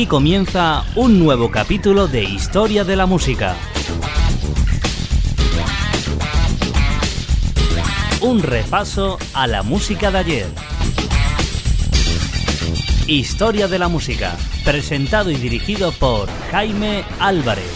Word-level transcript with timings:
Aquí 0.00 0.06
comienza 0.06 0.86
un 0.96 1.18
nuevo 1.18 1.50
capítulo 1.50 2.08
de 2.08 2.22
Historia 2.22 2.84
de 2.84 2.96
la 2.96 3.04
Música. 3.04 3.54
Un 8.22 8.42
repaso 8.42 9.18
a 9.34 9.46
la 9.46 9.62
música 9.62 10.10
de 10.10 10.18
ayer. 10.18 10.46
Historia 13.08 13.68
de 13.68 13.78
la 13.78 13.88
Música, 13.88 14.38
presentado 14.64 15.30
y 15.30 15.34
dirigido 15.34 15.92
por 15.92 16.30
Jaime 16.50 17.04
Álvarez. 17.18 17.70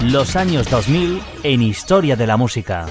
Los 0.00 0.34
años 0.36 0.70
2000 0.70 1.20
en 1.42 1.60
Historia 1.60 2.16
de 2.16 2.26
la 2.26 2.38
Música. 2.38 2.86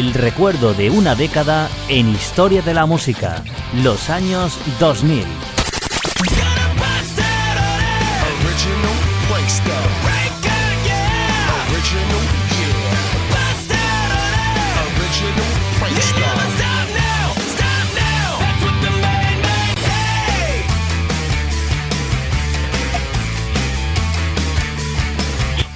El 0.00 0.14
recuerdo 0.14 0.72
de 0.72 0.88
una 0.88 1.14
década 1.14 1.68
en 1.90 2.08
historia 2.08 2.62
de 2.62 2.72
la 2.72 2.86
música, 2.86 3.44
los 3.82 4.08
años 4.08 4.58
2000. 4.78 5.26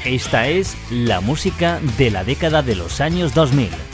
Esta 0.06 0.48
es 0.48 0.76
la 0.90 1.20
música 1.20 1.78
de 1.98 2.10
la 2.10 2.24
década 2.24 2.62
de 2.62 2.74
los 2.74 3.02
años 3.02 3.34
2000. 3.34 3.93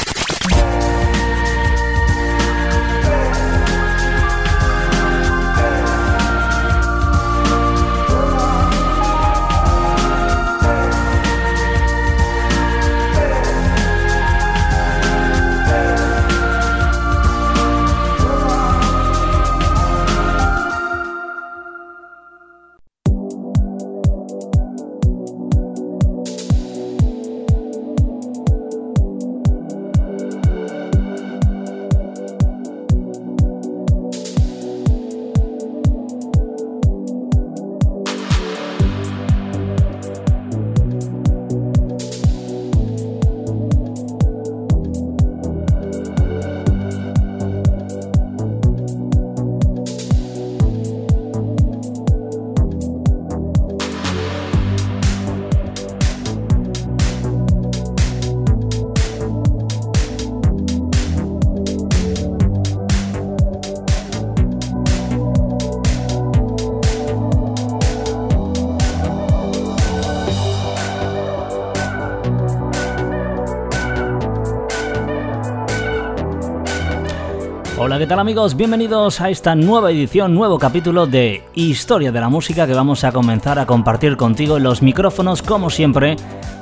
¿Qué 78.01 78.07
tal 78.07 78.17
amigos? 78.17 78.55
Bienvenidos 78.55 79.21
a 79.21 79.29
esta 79.29 79.53
nueva 79.53 79.91
edición, 79.91 80.33
nuevo 80.33 80.57
capítulo 80.57 81.05
de 81.05 81.43
Historia 81.53 82.11
de 82.11 82.19
la 82.19 82.29
Música 82.29 82.65
que 82.65 82.73
vamos 82.73 83.03
a 83.03 83.11
comenzar 83.11 83.59
a 83.59 83.67
compartir 83.67 84.17
contigo 84.17 84.57
en 84.57 84.63
los 84.63 84.81
micrófonos, 84.81 85.43
como 85.43 85.69
siempre. 85.69 86.15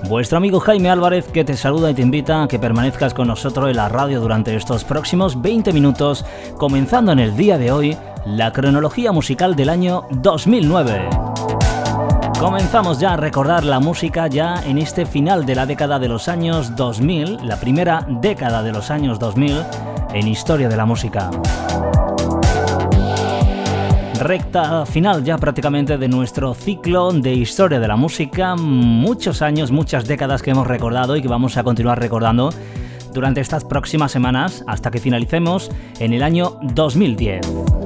Vuestro 0.09 0.37
amigo 0.37 0.59
Jaime 0.59 0.89
Álvarez 0.89 1.29
que 1.31 1.45
te 1.45 1.55
saluda 1.55 1.91
y 1.91 1.93
te 1.93 2.01
invita 2.01 2.43
a 2.43 2.47
que 2.49 2.59
permanezcas 2.59 3.13
con 3.13 3.29
nosotros 3.29 3.69
en 3.69 3.77
la 3.77 3.87
radio 3.87 4.19
durante 4.19 4.53
estos 4.53 4.83
próximos 4.83 5.41
20 5.41 5.71
minutos, 5.71 6.25
comenzando 6.57 7.13
en 7.13 7.19
el 7.19 7.37
día 7.37 7.57
de 7.57 7.71
hoy 7.71 7.97
la 8.25 8.51
cronología 8.51 9.13
musical 9.13 9.55
del 9.55 9.69
año 9.69 10.07
2009. 10.11 11.07
Comenzamos 12.37 12.99
ya 12.99 13.13
a 13.13 13.17
recordar 13.17 13.63
la 13.63 13.79
música 13.79 14.27
ya 14.27 14.61
en 14.65 14.77
este 14.77 15.05
final 15.05 15.45
de 15.45 15.55
la 15.55 15.65
década 15.65 15.99
de 15.99 16.09
los 16.09 16.27
años 16.27 16.75
2000, 16.75 17.47
la 17.47 17.57
primera 17.61 18.05
década 18.09 18.61
de 18.61 18.73
los 18.73 18.91
años 18.91 19.19
2000 19.19 19.55
en 20.13 20.27
Historia 20.27 20.69
de 20.69 20.77
la 20.77 20.85
Música. 20.85 21.29
Recta 24.19 24.85
final 24.85 25.23
ya 25.23 25.37
prácticamente 25.37 25.97
de 25.97 26.07
nuestro 26.09 26.53
ciclo 26.53 27.11
de 27.11 27.33
Historia 27.33 27.79
de 27.79 27.87
la 27.87 27.95
Música, 27.95 28.55
muchos 28.55 29.41
años, 29.41 29.71
muchas 29.71 30.05
décadas 30.05 30.41
que 30.41 30.51
hemos 30.51 30.67
recordado 30.67 31.15
y 31.15 31.21
que 31.21 31.27
vamos 31.27 31.55
a 31.57 31.63
continuar 31.63 31.99
recordando 31.99 32.49
durante 33.13 33.41
estas 33.41 33.63
próximas 33.63 34.11
semanas 34.11 34.63
hasta 34.67 34.91
que 34.91 34.99
finalicemos 34.99 35.71
en 35.99 36.13
el 36.13 36.23
año 36.23 36.59
2010. 36.61 37.78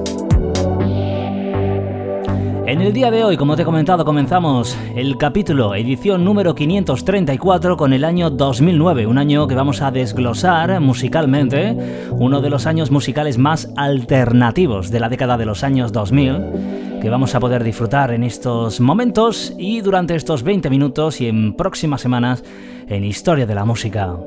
En 2.73 2.81
el 2.81 2.91
día 2.91 3.11
de 3.11 3.23
hoy, 3.23 3.37
como 3.37 3.55
te 3.55 3.61
he 3.61 3.65
comentado, 3.65 4.03
comenzamos 4.03 4.75
el 4.95 5.15
capítulo, 5.19 5.75
edición 5.75 6.25
número 6.25 6.55
534 6.55 7.77
con 7.77 7.93
el 7.93 8.03
año 8.03 8.31
2009, 8.31 9.05
un 9.05 9.19
año 9.19 9.47
que 9.47 9.53
vamos 9.53 9.83
a 9.83 9.91
desglosar 9.91 10.79
musicalmente, 10.79 11.77
uno 12.13 12.41
de 12.41 12.49
los 12.49 12.65
años 12.65 12.89
musicales 12.89 13.37
más 13.37 13.71
alternativos 13.77 14.89
de 14.89 14.99
la 14.99 15.09
década 15.09 15.37
de 15.37 15.45
los 15.45 15.63
años 15.63 15.91
2000, 15.93 16.99
que 16.99 17.11
vamos 17.11 17.35
a 17.35 17.39
poder 17.39 17.63
disfrutar 17.63 18.11
en 18.11 18.23
estos 18.23 18.79
momentos 18.79 19.53
y 19.59 19.81
durante 19.81 20.15
estos 20.15 20.41
20 20.41 20.71
minutos 20.71 21.21
y 21.21 21.27
en 21.27 21.53
próximas 21.53 22.01
semanas 22.01 22.43
en 22.87 23.03
Historia 23.03 23.45
de 23.45 23.53
la 23.53 23.65
Música. 23.65 24.17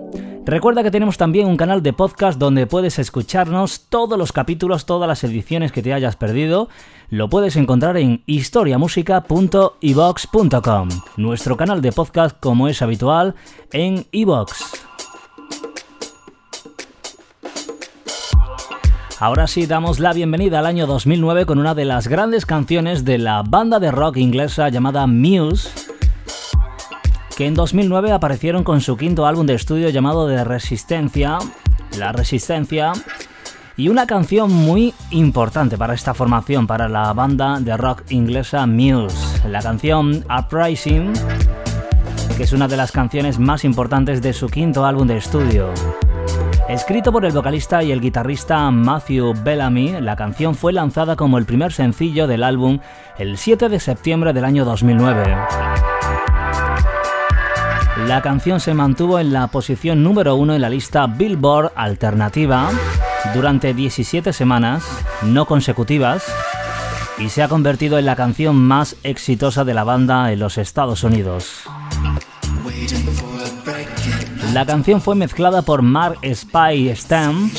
Recuerda 0.46 0.82
que 0.84 0.93
tenemos 0.93 1.19
también 1.19 1.48
un 1.48 1.56
canal 1.56 1.82
de 1.82 1.93
podcast 1.93 2.38
donde 2.38 2.69
puedes 2.69 3.00
escucharnos 3.00 3.87
todos 3.88 4.16
los 4.16 4.31
capítulos, 4.31 4.87
todas 4.87 5.08
las 5.08 5.25
ediciones 5.25 5.72
que 5.72 5.82
te 5.82 5.93
hayas 5.93 6.14
perdido. 6.14 6.69
Lo 7.10 7.28
puedes 7.28 7.56
encontrar 7.56 7.96
en 7.96 8.22
historiamusica.ivox.com, 8.26 10.88
nuestro 11.16 11.56
canal 11.56 11.82
de 11.82 11.90
podcast 11.90 12.38
como 12.38 12.69
es 12.69 12.81
habitual 12.81 13.34
en 13.72 14.06
iVox. 14.12 14.62
Ahora 19.19 19.49
sí 19.49 19.66
damos 19.66 19.99
la 19.99 20.12
bienvenida 20.12 20.60
al 20.60 20.66
año 20.66 20.87
2009 20.87 21.44
con 21.46 21.58
una 21.58 21.75
de 21.75 21.87
las 21.87 22.06
grandes 22.06 22.46
canciones 22.46 23.04
de 23.04 23.19
la 23.19 23.42
banda 23.42 23.81
de 23.81 23.90
rock 23.90 24.19
inglesa 24.19 24.69
llamada 24.69 25.08
Muse 25.08 25.85
que 27.36 27.46
en 27.46 27.54
2009 27.54 28.12
aparecieron 28.12 28.64
con 28.64 28.80
su 28.80 28.96
quinto 28.96 29.26
álbum 29.26 29.44
de 29.46 29.54
estudio 29.54 29.90
llamado 29.90 30.26
The 30.26 30.42
Resistencia, 30.42 31.38
La 31.98 32.10
Resistencia, 32.10 32.94
y 33.76 33.90
una 33.90 34.06
canción 34.06 34.50
muy 34.50 34.94
importante 35.10 35.76
para 35.76 35.92
esta 35.92 36.14
formación, 36.14 36.66
para 36.66 36.88
la 36.88 37.12
banda 37.12 37.60
de 37.60 37.76
rock 37.76 38.04
inglesa 38.08 38.66
Muse, 38.66 39.46
la 39.50 39.60
canción 39.60 40.24
Uprising, 40.34 41.12
que 42.38 42.44
es 42.44 42.52
una 42.54 42.68
de 42.68 42.78
las 42.78 42.90
canciones 42.90 43.38
más 43.38 43.64
importantes 43.64 44.22
de 44.22 44.32
su 44.32 44.48
quinto 44.48 44.86
álbum 44.86 45.06
de 45.06 45.18
estudio. 45.18 45.68
Escrito 46.70 47.12
por 47.12 47.26
el 47.26 47.32
vocalista 47.32 47.82
y 47.82 47.92
el 47.92 48.00
guitarrista 48.00 48.70
Matthew 48.70 49.34
Bellamy, 49.44 50.00
la 50.00 50.16
canción 50.16 50.54
fue 50.54 50.72
lanzada 50.72 51.16
como 51.16 51.36
el 51.36 51.44
primer 51.44 51.72
sencillo 51.72 52.26
del 52.26 52.42
álbum 52.42 52.80
el 53.18 53.36
7 53.36 53.68
de 53.68 53.78
septiembre 53.78 54.32
del 54.32 54.46
año 54.46 54.64
2009. 54.64 55.75
La 58.06 58.22
canción 58.22 58.60
se 58.60 58.72
mantuvo 58.72 59.18
en 59.18 59.32
la 59.32 59.48
posición 59.48 60.04
número 60.04 60.36
uno 60.36 60.54
en 60.54 60.60
la 60.60 60.70
lista 60.70 61.08
Billboard 61.08 61.72
Alternativa 61.74 62.70
durante 63.34 63.74
17 63.74 64.32
semanas 64.32 64.84
no 65.22 65.44
consecutivas 65.46 66.24
y 67.18 67.30
se 67.30 67.42
ha 67.42 67.48
convertido 67.48 67.98
en 67.98 68.06
la 68.06 68.14
canción 68.14 68.54
más 68.54 68.94
exitosa 69.02 69.64
de 69.64 69.74
la 69.74 69.82
banda 69.82 70.30
en 70.30 70.38
los 70.38 70.56
Estados 70.56 71.02
Unidos. 71.02 71.64
La 74.52 74.64
canción 74.64 75.02
fue 75.02 75.16
mezclada 75.16 75.62
por 75.62 75.82
Mark 75.82 76.18
Spy 76.32 76.94
Stam. 76.94 77.50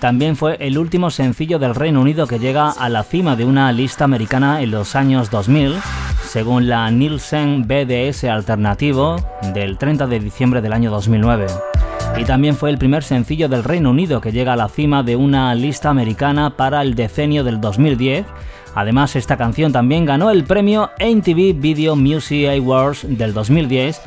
También 0.00 0.36
fue 0.36 0.56
el 0.60 0.78
último 0.78 1.10
sencillo 1.10 1.58
del 1.58 1.74
Reino 1.74 2.00
Unido 2.00 2.26
que 2.26 2.38
llega 2.38 2.70
a 2.70 2.88
la 2.88 3.04
cima 3.04 3.36
de 3.36 3.44
una 3.44 3.70
lista 3.72 4.04
americana 4.04 4.62
en 4.62 4.70
los 4.70 4.96
años 4.96 5.30
2000 5.30 5.76
según 6.28 6.68
la 6.68 6.90
Nielsen 6.90 7.66
BDS 7.66 8.24
Alternativo 8.24 9.16
del 9.54 9.78
30 9.78 10.06
de 10.06 10.20
diciembre 10.20 10.60
del 10.60 10.74
año 10.74 10.90
2009. 10.90 11.46
Y 12.18 12.24
también 12.24 12.54
fue 12.54 12.68
el 12.68 12.76
primer 12.76 13.02
sencillo 13.02 13.48
del 13.48 13.64
Reino 13.64 13.90
Unido 13.90 14.20
que 14.20 14.30
llega 14.30 14.52
a 14.52 14.56
la 14.56 14.68
cima 14.68 15.02
de 15.02 15.16
una 15.16 15.54
lista 15.54 15.88
americana 15.88 16.56
para 16.56 16.82
el 16.82 16.94
decenio 16.94 17.44
del 17.44 17.60
2010. 17.60 18.26
Además, 18.74 19.16
esta 19.16 19.38
canción 19.38 19.72
también 19.72 20.04
ganó 20.04 20.30
el 20.30 20.44
premio 20.44 20.90
MTV 21.00 21.58
Video 21.58 21.96
Music 21.96 22.48
Awards 22.48 23.06
del 23.08 23.32
2010 23.32 24.00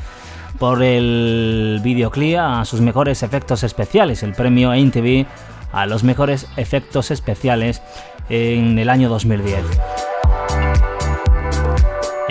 por 0.60 0.84
el 0.84 1.80
videoclip 1.84 2.38
a 2.38 2.64
sus 2.66 2.82
mejores 2.82 3.24
efectos 3.24 3.64
especiales, 3.64 4.22
el 4.22 4.34
premio 4.34 4.74
MTV 4.74 5.26
a 5.72 5.88
los 5.88 6.04
mejores 6.04 6.48
efectos 6.56 7.10
especiales 7.10 7.82
en 8.30 8.78
el 8.78 8.90
año 8.90 9.10
2010. 9.10 9.66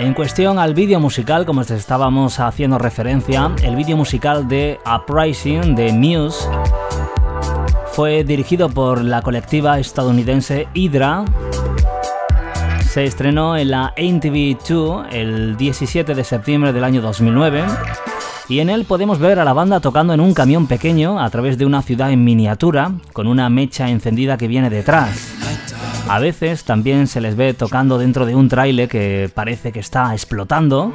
En 0.01 0.15
cuestión 0.15 0.57
al 0.57 0.73
vídeo 0.73 0.99
musical, 0.99 1.45
como 1.45 1.61
estábamos 1.61 2.39
haciendo 2.39 2.79
referencia, 2.79 3.51
el 3.61 3.75
vídeo 3.75 3.95
musical 3.95 4.47
de 4.47 4.79
Uprising 4.83 5.75
de 5.75 5.93
Muse 5.93 6.43
fue 7.91 8.23
dirigido 8.23 8.67
por 8.67 9.03
la 9.03 9.21
colectiva 9.21 9.77
estadounidense 9.77 10.67
Hydra. 10.73 11.23
Se 12.83 13.05
estrenó 13.05 13.55
en 13.55 13.69
la 13.69 13.93
MTV2 13.95 15.09
el 15.11 15.55
17 15.55 16.15
de 16.15 16.23
septiembre 16.23 16.73
del 16.73 16.83
año 16.83 17.03
2009 17.03 17.63
y 18.49 18.59
en 18.59 18.71
él 18.71 18.85
podemos 18.85 19.19
ver 19.19 19.37
a 19.37 19.45
la 19.45 19.53
banda 19.53 19.81
tocando 19.81 20.15
en 20.15 20.19
un 20.19 20.33
camión 20.33 20.65
pequeño 20.65 21.19
a 21.19 21.29
través 21.29 21.59
de 21.59 21.67
una 21.67 21.83
ciudad 21.83 22.11
en 22.11 22.23
miniatura 22.23 22.91
con 23.13 23.27
una 23.27 23.49
mecha 23.49 23.87
encendida 23.87 24.35
que 24.35 24.47
viene 24.47 24.71
detrás. 24.71 25.40
A 26.11 26.19
veces 26.19 26.65
también 26.65 27.07
se 27.07 27.21
les 27.21 27.37
ve 27.37 27.53
tocando 27.53 27.97
dentro 27.97 28.25
de 28.25 28.35
un 28.35 28.49
trailer 28.49 28.89
que 28.89 29.31
parece 29.33 29.71
que 29.71 29.79
está 29.79 30.11
explotando. 30.11 30.93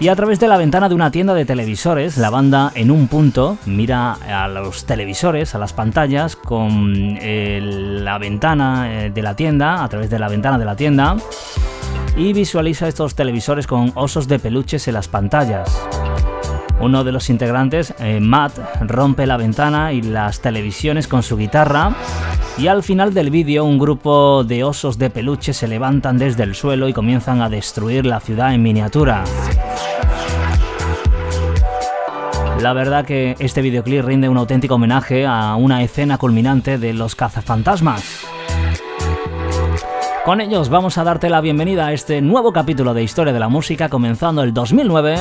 Y 0.00 0.08
a 0.08 0.16
través 0.16 0.40
de 0.40 0.48
la 0.48 0.56
ventana 0.56 0.88
de 0.88 0.94
una 0.94 1.10
tienda 1.10 1.34
de 1.34 1.44
televisores, 1.44 2.16
la 2.16 2.30
banda 2.30 2.72
en 2.74 2.90
un 2.90 3.06
punto 3.06 3.58
mira 3.66 4.14
a 4.14 4.48
los 4.48 4.86
televisores, 4.86 5.54
a 5.54 5.58
las 5.58 5.74
pantallas, 5.74 6.36
con 6.36 7.18
eh, 7.20 7.60
la 7.62 8.16
ventana 8.16 8.90
eh, 8.90 9.10
de 9.10 9.20
la 9.20 9.36
tienda, 9.36 9.84
a 9.84 9.88
través 9.90 10.08
de 10.08 10.18
la 10.18 10.30
ventana 10.30 10.56
de 10.56 10.64
la 10.64 10.74
tienda, 10.74 11.18
y 12.16 12.32
visualiza 12.32 12.88
estos 12.88 13.14
televisores 13.14 13.66
con 13.66 13.92
osos 13.94 14.26
de 14.26 14.38
peluches 14.38 14.88
en 14.88 14.94
las 14.94 15.06
pantallas. 15.06 15.86
Uno 16.80 17.04
de 17.04 17.12
los 17.12 17.28
integrantes, 17.28 17.92
eh, 17.98 18.20
Matt, 18.20 18.58
rompe 18.80 19.26
la 19.26 19.36
ventana 19.36 19.92
y 19.92 20.00
las 20.00 20.40
televisiones 20.40 21.08
con 21.08 21.22
su 21.22 21.36
guitarra 21.36 21.94
y 22.58 22.68
al 22.68 22.82
final 22.82 23.12
del 23.12 23.30
vídeo 23.30 23.64
un 23.64 23.78
grupo 23.78 24.42
de 24.42 24.64
osos 24.64 24.98
de 24.98 25.10
peluche 25.10 25.52
se 25.52 25.68
levantan 25.68 26.16
desde 26.16 26.42
el 26.42 26.54
suelo 26.54 26.88
y 26.88 26.92
comienzan 26.92 27.42
a 27.42 27.50
destruir 27.50 28.06
la 28.06 28.20
ciudad 28.20 28.54
en 28.54 28.62
miniatura. 28.62 29.24
La 32.60 32.72
verdad 32.72 33.04
que 33.04 33.36
este 33.38 33.60
videoclip 33.60 34.04
rinde 34.04 34.30
un 34.30 34.38
auténtico 34.38 34.76
homenaje 34.76 35.26
a 35.26 35.54
una 35.56 35.82
escena 35.82 36.16
culminante 36.16 36.78
de 36.78 36.94
Los 36.94 37.14
cazafantasmas. 37.14 38.26
Con 40.24 40.40
ellos 40.40 40.70
vamos 40.70 40.96
a 40.98 41.04
darte 41.04 41.28
la 41.28 41.42
bienvenida 41.42 41.86
a 41.86 41.92
este 41.92 42.22
nuevo 42.22 42.52
capítulo 42.52 42.94
de 42.94 43.02
Historia 43.02 43.34
de 43.34 43.38
la 43.38 43.48
Música 43.48 43.90
comenzando 43.90 44.42
el 44.42 44.54
2009 44.54 45.18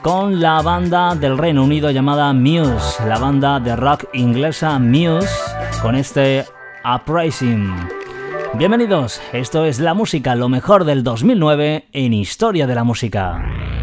con 0.00 0.40
la 0.40 0.62
banda 0.62 1.16
del 1.16 1.36
Reino 1.36 1.64
Unido 1.64 1.90
llamada 1.90 2.32
Muse, 2.32 3.04
la 3.06 3.18
banda 3.18 3.58
de 3.58 3.74
rock 3.74 4.04
inglesa 4.14 4.78
Muse 4.78 5.45
con 5.82 5.94
este 5.94 6.44
Uprising. 6.84 7.74
Bienvenidos, 8.54 9.20
esto 9.32 9.64
es 9.64 9.80
la 9.80 9.94
música, 9.94 10.34
lo 10.34 10.48
mejor 10.48 10.84
del 10.84 11.02
2009 11.02 11.88
en 11.92 12.12
Historia 12.12 12.66
de 12.66 12.74
la 12.74 12.84
Música. 12.84 13.75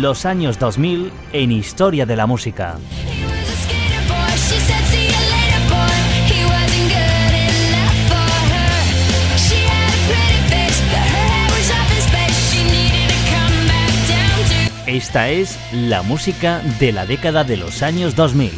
Los 0.00 0.24
años 0.24 0.58
2000 0.58 1.12
en 1.32 1.52
Historia 1.52 2.06
de 2.06 2.16
la 2.16 2.26
Música. 2.26 2.78
Esta 14.86 15.28
es 15.28 15.58
la 15.72 16.02
música 16.02 16.62
de 16.80 16.92
la 16.92 17.04
década 17.04 17.44
de 17.44 17.58
los 17.58 17.82
años 17.82 18.16
2000. 18.16 18.50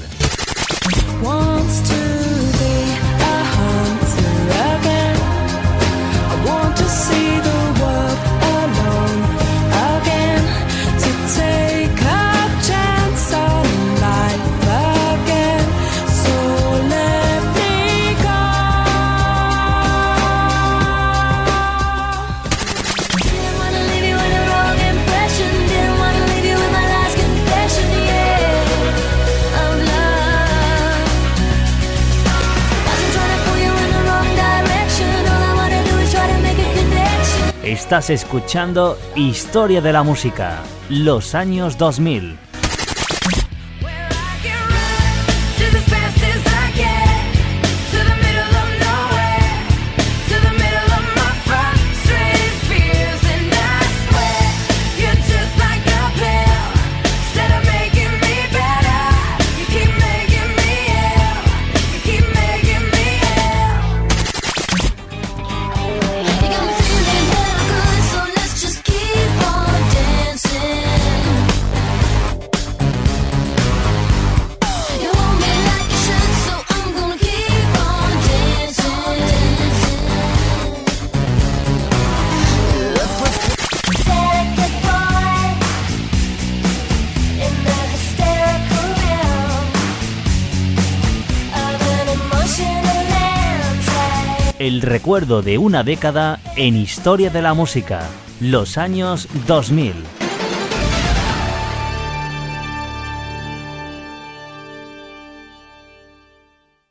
Estás 37.92 38.08
escuchando 38.08 38.96
Historia 39.16 39.82
de 39.82 39.92
la 39.92 40.02
Música, 40.02 40.62
los 40.88 41.34
años 41.34 41.76
2000. 41.76 42.41
El 94.62 94.80
recuerdo 94.80 95.42
de 95.42 95.58
una 95.58 95.82
década 95.82 96.38
en 96.54 96.76
historia 96.76 97.30
de 97.30 97.42
la 97.42 97.52
música, 97.52 98.08
los 98.40 98.78
años 98.78 99.26
2000. 99.48 99.92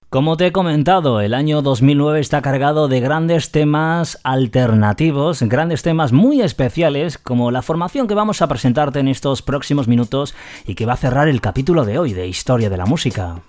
Como 0.10 0.36
te 0.36 0.48
he 0.48 0.52
comentado, 0.52 1.22
el 1.22 1.34
año 1.34 1.62
2009 1.62 2.20
está 2.20 2.42
cargado 2.42 2.90
de 2.90 3.00
grandes 3.00 3.52
temas 3.52 4.20
alternativos, 4.26 5.42
grandes 5.44 5.82
temas 5.82 6.12
muy 6.12 6.42
especiales, 6.42 7.18
como 7.18 7.52
la 7.52 7.62
formación 7.62 8.06
que 8.06 8.16
vamos 8.16 8.42
a 8.42 8.50
presentarte 8.50 9.00
en 9.00 9.08
estos 9.08 9.42
próximos 9.42 9.88
minutos 9.88 10.36
y 10.68 10.76
que 10.76 10.86
va 10.86 10.94
a 10.94 10.98
cerrar 10.98 11.30
el 11.30 11.40
capítulo 11.40 11.86
de 11.86 12.00
hoy 12.00 12.12
de 12.12 12.28
Historia 12.28 12.70
de 12.70 12.76
la 12.76 12.86
Música. 12.86 13.42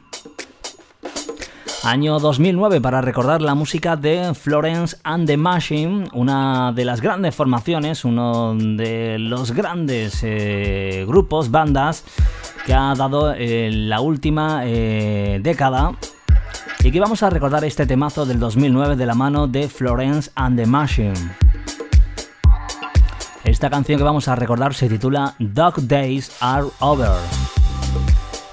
Año 1.85 2.21
2009 2.21 2.81
para 2.81 3.01
recordar 3.01 3.43
la 3.43 3.57
música 3.57 3.97
de 3.97 4.35
Florence 4.35 4.97
and 5.03 5.27
the 5.27 5.37
Machine, 5.37 6.09
una 6.13 6.71
de 6.73 6.85
las 6.85 7.01
grandes 7.01 7.35
formaciones, 7.35 8.05
uno 8.05 8.55
de 8.55 9.19
los 9.19 9.51
grandes 9.51 10.21
eh, 10.23 11.05
grupos, 11.09 11.51
bandas 11.51 12.05
que 12.65 12.73
ha 12.73 12.95
dado 12.95 13.35
eh, 13.35 13.71
la 13.73 14.01
última 14.01 14.63
eh, 14.65 15.41
década 15.43 15.93
y 16.85 16.93
que 16.93 17.01
vamos 17.01 17.25
a 17.25 17.31
recordar 17.31 17.65
este 17.65 17.85
temazo 17.85 18.27
del 18.27 18.39
2009 18.39 18.95
de 18.95 19.07
la 19.07 19.15
mano 19.15 19.49
de 19.49 19.69
Florence 19.69 20.31
and 20.37 20.57
the 20.57 20.67
Machine. 20.67 21.15
Esta 23.43 23.71
canción 23.71 23.99
que 23.99 24.05
vamos 24.05 24.29
a 24.29 24.37
recordar 24.37 24.73
se 24.73 24.89
titula 24.89 25.35
Dog 25.41 25.83
Days 25.89 26.31
Are 26.41 26.69
Over. 26.79 27.42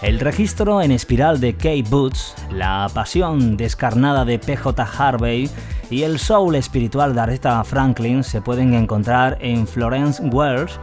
El 0.02 0.22
registro 0.22 0.82
en 0.82 0.92
espiral 0.92 1.42
de 1.42 1.56
Kate 1.56 1.84
Boots, 1.90 2.34
la 2.52 2.90
pasión 2.94 3.58
descarnada 3.58 4.24
de 4.24 4.40
PJ 4.40 4.82
Harvey 4.98 5.50
y 5.90 6.04
el 6.04 6.20
soul 6.20 6.56
espiritual 6.56 7.14
de 7.14 7.20
Aretha 7.20 7.62
Franklin 7.66 8.24
se 8.24 8.42
pueden 8.42 8.74
encontrar 8.74 9.38
en 9.42 9.68
Florence 9.68 10.24
Wells. 10.24 10.80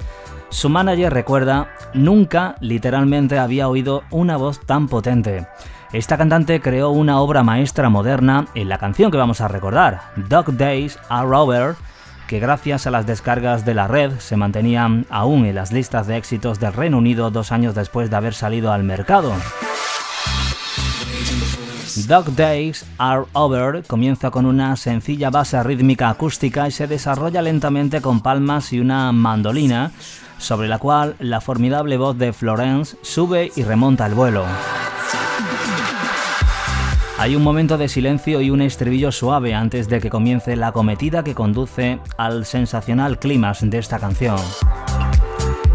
Su 0.50 0.68
manager 0.68 1.14
recuerda, 1.14 1.70
nunca 1.94 2.56
literalmente 2.60 3.38
había 3.38 3.68
oído 3.68 4.02
una 4.10 4.36
voz 4.36 4.60
tan 4.60 4.86
potente. 4.86 5.46
Esta 5.94 6.18
cantante 6.18 6.60
creó 6.60 6.90
una 6.90 7.18
obra 7.18 7.42
maestra 7.42 7.88
moderna 7.88 8.46
en 8.54 8.68
la 8.68 8.76
canción 8.76 9.10
que 9.10 9.16
vamos 9.16 9.40
a 9.40 9.48
recordar, 9.48 10.02
Dog 10.28 10.52
Days 10.58 10.98
Are 11.08 11.34
Over, 11.34 11.74
que 12.26 12.40
gracias 12.40 12.86
a 12.86 12.90
las 12.90 13.06
descargas 13.06 13.64
de 13.64 13.74
la 13.74 13.88
red 13.88 14.18
se 14.18 14.36
mantenían 14.36 15.06
aún 15.10 15.46
en 15.46 15.54
las 15.54 15.72
listas 15.72 16.06
de 16.06 16.16
éxitos 16.16 16.60
del 16.60 16.72
Reino 16.72 16.98
Unido 16.98 17.30
dos 17.30 17.52
años 17.52 17.74
después 17.74 18.10
de 18.10 18.16
haber 18.16 18.34
salido 18.34 18.72
al 18.72 18.82
mercado. 18.82 19.32
Dog 22.06 22.34
Days 22.36 22.84
Are 22.98 23.24
Over 23.32 23.82
comienza 23.86 24.30
con 24.30 24.44
una 24.44 24.76
sencilla 24.76 25.30
base 25.30 25.62
rítmica 25.62 26.10
acústica 26.10 26.68
y 26.68 26.70
se 26.70 26.86
desarrolla 26.86 27.40
lentamente 27.40 28.00
con 28.00 28.20
palmas 28.20 28.72
y 28.72 28.80
una 28.80 29.12
mandolina, 29.12 29.92
sobre 30.38 30.68
la 30.68 30.78
cual 30.78 31.16
la 31.18 31.40
formidable 31.40 31.96
voz 31.96 32.18
de 32.18 32.32
Florence 32.32 32.96
sube 33.02 33.50
y 33.56 33.62
remonta 33.62 34.06
el 34.06 34.14
vuelo. 34.14 34.44
Hay 37.18 37.34
un 37.34 37.42
momento 37.42 37.78
de 37.78 37.88
silencio 37.88 38.42
y 38.42 38.50
un 38.50 38.60
estribillo 38.60 39.10
suave 39.10 39.54
antes 39.54 39.88
de 39.88 40.00
que 40.00 40.10
comience 40.10 40.54
la 40.54 40.72
cometida 40.72 41.24
que 41.24 41.34
conduce 41.34 41.98
al 42.18 42.44
sensacional 42.44 43.18
clímax 43.18 43.68
de 43.70 43.78
esta 43.78 43.98
canción. 43.98 44.36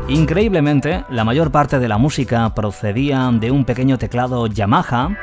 Increíblemente, 0.07 1.03
la 1.09 1.23
mayor 1.23 1.51
parte 1.51 1.79
de 1.79 1.87
la 1.87 1.97
música 1.97 2.53
procedía 2.53 3.27
de 3.33 3.49
un 3.49 3.65
pequeño 3.65 3.97
teclado 3.97 4.45
Yamaha. 4.45 5.17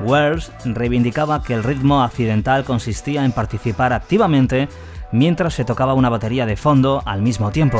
Wells 0.00 0.50
reivindicaba 0.64 1.42
que 1.44 1.54
el 1.54 1.62
ritmo 1.62 2.02
accidental 2.02 2.64
consistía 2.64 3.24
en 3.24 3.32
participar 3.32 3.92
activamente 3.92 4.68
mientras 5.12 5.54
se 5.54 5.64
tocaba 5.64 5.94
una 5.94 6.08
batería 6.08 6.46
de 6.46 6.56
fondo 6.56 7.00
al 7.06 7.22
mismo 7.22 7.52
tiempo. 7.52 7.78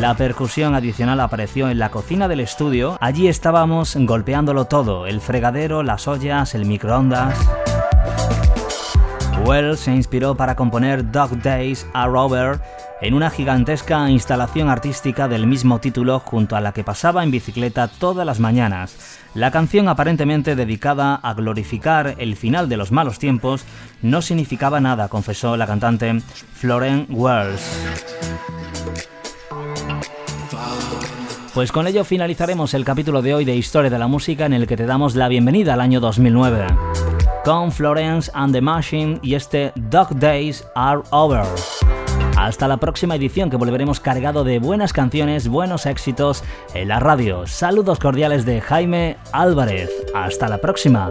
La 0.00 0.14
percusión 0.16 0.74
adicional 0.74 1.20
apareció 1.20 1.68
en 1.68 1.78
la 1.78 1.90
cocina 1.90 2.26
del 2.26 2.40
estudio. 2.40 2.96
Allí 3.00 3.28
estábamos 3.28 3.96
golpeándolo 3.96 4.64
todo, 4.64 5.06
el 5.06 5.20
fregadero, 5.20 5.82
las 5.82 6.08
ollas, 6.08 6.54
el 6.54 6.64
microondas. 6.64 7.38
Wells 9.44 9.80
se 9.80 9.92
inspiró 9.92 10.36
para 10.36 10.56
componer 10.56 11.10
Dog 11.10 11.40
Days 11.42 11.86
a 11.92 12.06
Rover 12.06 12.60
en 13.00 13.14
una 13.14 13.30
gigantesca 13.30 14.08
instalación 14.08 14.68
artística 14.68 15.26
del 15.26 15.46
mismo 15.46 15.80
título 15.80 16.20
junto 16.20 16.54
a 16.54 16.60
la 16.60 16.72
que 16.72 16.84
pasaba 16.84 17.24
en 17.24 17.32
bicicleta 17.32 17.88
todas 17.88 18.24
las 18.24 18.38
mañanas. 18.38 19.18
La 19.34 19.50
canción 19.50 19.88
aparentemente 19.88 20.54
dedicada 20.54 21.16
a 21.16 21.34
glorificar 21.34 22.14
el 22.18 22.36
final 22.36 22.68
de 22.68 22.76
los 22.76 22.92
malos 22.92 23.18
tiempos 23.18 23.64
no 24.02 24.22
significaba 24.22 24.80
nada, 24.80 25.08
confesó 25.08 25.56
la 25.56 25.66
cantante 25.66 26.20
Florence 26.54 27.12
Wells. 27.12 27.62
Pues 31.54 31.70
con 31.70 31.86
ello 31.86 32.02
finalizaremos 32.04 32.72
el 32.72 32.82
capítulo 32.82 33.20
de 33.20 33.34
hoy 33.34 33.44
de 33.44 33.54
Historia 33.54 33.90
de 33.90 33.98
la 33.98 34.06
Música 34.06 34.46
en 34.46 34.54
el 34.54 34.66
que 34.66 34.78
te 34.78 34.86
damos 34.86 35.14
la 35.14 35.28
bienvenida 35.28 35.74
al 35.74 35.82
año 35.82 36.00
2009. 36.00 36.66
Con 37.44 37.70
Florence 37.70 38.30
and 38.32 38.54
the 38.54 38.62
Machine 38.62 39.18
y 39.22 39.34
este 39.34 39.70
Dog 39.76 40.18
Days 40.18 40.66
Are 40.74 41.02
Over. 41.10 41.44
Hasta 42.38 42.66
la 42.66 42.78
próxima 42.78 43.16
edición 43.16 43.50
que 43.50 43.56
volveremos 43.56 44.00
cargado 44.00 44.44
de 44.44 44.60
buenas 44.60 44.94
canciones, 44.94 45.48
buenos 45.48 45.84
éxitos 45.84 46.42
en 46.72 46.88
la 46.88 47.00
radio. 47.00 47.46
Saludos 47.46 47.98
cordiales 47.98 48.46
de 48.46 48.62
Jaime 48.62 49.18
Álvarez. 49.32 49.90
Hasta 50.14 50.48
la 50.48 50.56
próxima. 50.56 51.10